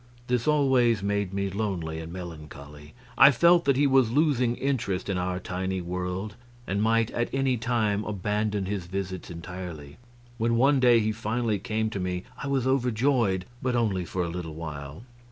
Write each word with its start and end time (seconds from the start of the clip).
This 0.25 0.47
always 0.47 1.03
made 1.03 1.31
me 1.31 1.51
lonely 1.51 1.99
and 1.99 2.11
melancholy. 2.11 2.95
I 3.19 3.29
felt 3.29 3.65
that 3.65 3.77
he 3.77 3.85
was 3.85 4.09
losing 4.09 4.55
interest 4.55 5.09
in 5.09 5.19
our 5.19 5.39
tiny 5.39 5.79
world 5.79 6.33
and 6.65 6.81
might 6.81 7.11
at 7.11 7.29
any 7.31 7.55
time 7.55 8.03
abandon 8.05 8.65
his 8.65 8.87
visits 8.87 9.29
entirely. 9.29 9.97
When 10.39 10.55
one 10.55 10.79
day 10.79 11.01
he 11.01 11.11
finally 11.11 11.59
came 11.59 11.91
to 11.91 11.99
me 11.99 12.23
I 12.41 12.47
was 12.47 12.65
overjoyed, 12.65 13.45
but 13.61 13.75
only 13.75 14.03
for 14.03 14.23
a 14.23 14.27
little 14.29 14.55
while. 14.55 15.03